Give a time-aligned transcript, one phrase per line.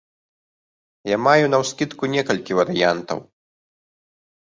[1.09, 3.19] Я маю наўскідку некалькі варыянтаў.